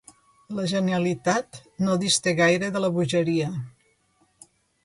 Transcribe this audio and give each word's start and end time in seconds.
La 0.59 0.63
genialitat 0.71 1.59
no 1.87 1.99
dista 2.05 2.35
gaire 2.41 2.73
de 2.77 2.85
la 2.87 2.93
bogeria. 2.97 3.55